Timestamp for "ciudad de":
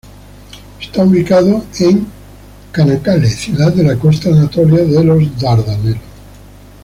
3.29-3.83